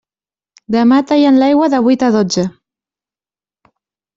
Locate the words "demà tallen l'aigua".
0.75-1.69